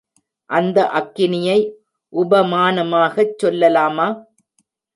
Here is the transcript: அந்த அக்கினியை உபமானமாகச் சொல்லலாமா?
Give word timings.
அந்த 0.49 0.77
அக்கினியை 0.93 1.57
உபமானமாகச் 2.13 3.35
சொல்லலாமா? 3.43 4.07